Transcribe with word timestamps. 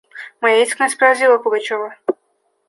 Моя 0.41 0.63
искренность 0.63 0.97
поразила 0.97 1.37
Пугачева. 1.37 1.95